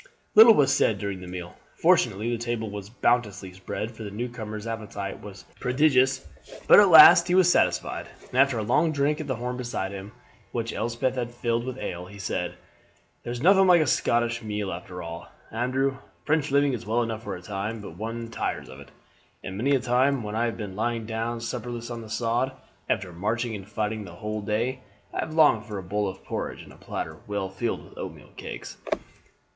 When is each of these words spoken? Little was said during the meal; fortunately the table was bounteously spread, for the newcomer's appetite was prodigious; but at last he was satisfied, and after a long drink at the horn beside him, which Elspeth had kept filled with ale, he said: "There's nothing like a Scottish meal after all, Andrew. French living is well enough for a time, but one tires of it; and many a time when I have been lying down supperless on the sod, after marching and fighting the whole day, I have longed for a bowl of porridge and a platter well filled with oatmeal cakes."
Little 0.33 0.55
was 0.55 0.73
said 0.75 0.97
during 0.97 1.21
the 1.21 1.27
meal; 1.27 1.55
fortunately 1.75 2.31
the 2.31 2.43
table 2.43 2.71
was 2.71 2.89
bounteously 2.89 3.53
spread, 3.53 3.91
for 3.91 4.01
the 4.01 4.09
newcomer's 4.09 4.65
appetite 4.65 5.21
was 5.21 5.45
prodigious; 5.59 6.27
but 6.67 6.79
at 6.79 6.89
last 6.89 7.27
he 7.27 7.35
was 7.35 7.51
satisfied, 7.51 8.07
and 8.31 8.39
after 8.41 8.57
a 8.57 8.63
long 8.63 8.91
drink 8.91 9.21
at 9.21 9.27
the 9.27 9.35
horn 9.35 9.57
beside 9.57 9.91
him, 9.91 10.11
which 10.53 10.73
Elspeth 10.73 11.13
had 11.13 11.27
kept 11.27 11.39
filled 11.39 11.65
with 11.65 11.77
ale, 11.77 12.07
he 12.07 12.17
said: 12.17 12.55
"There's 13.21 13.43
nothing 13.43 13.67
like 13.67 13.79
a 13.79 13.85
Scottish 13.85 14.41
meal 14.41 14.71
after 14.73 15.03
all, 15.03 15.27
Andrew. 15.51 15.99
French 16.25 16.49
living 16.49 16.73
is 16.73 16.83
well 16.83 17.03
enough 17.03 17.21
for 17.21 17.35
a 17.35 17.41
time, 17.43 17.79
but 17.79 17.95
one 17.95 18.31
tires 18.31 18.69
of 18.69 18.79
it; 18.79 18.89
and 19.43 19.55
many 19.55 19.75
a 19.75 19.79
time 19.79 20.23
when 20.23 20.33
I 20.35 20.45
have 20.45 20.57
been 20.57 20.75
lying 20.75 21.05
down 21.05 21.41
supperless 21.41 21.91
on 21.91 22.01
the 22.01 22.09
sod, 22.09 22.53
after 22.89 23.13
marching 23.13 23.53
and 23.53 23.69
fighting 23.69 24.05
the 24.05 24.15
whole 24.15 24.41
day, 24.41 24.79
I 25.13 25.19
have 25.19 25.35
longed 25.35 25.65
for 25.67 25.77
a 25.77 25.83
bowl 25.83 26.07
of 26.07 26.23
porridge 26.25 26.63
and 26.63 26.73
a 26.73 26.77
platter 26.77 27.17
well 27.27 27.49
filled 27.49 27.83
with 27.83 27.99
oatmeal 27.99 28.31
cakes." 28.35 28.77